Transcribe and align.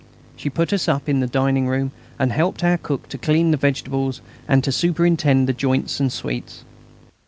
She 0.35 0.49
put 0.49 0.73
us 0.73 0.87
up 0.87 1.07
in 1.07 1.19
the 1.19 1.27
dining 1.27 1.67
room, 1.67 1.91
and 2.17 2.31
helped 2.31 2.63
our 2.63 2.79
cook 2.79 3.07
to 3.09 3.19
clean 3.19 3.51
the 3.51 3.55
vegetables 3.57 4.19
and 4.47 4.63
to 4.63 4.71
superintend 4.71 5.47
the 5.47 5.53
joints 5.53 5.99
and 5.99 6.11
sweets. 6.11 6.63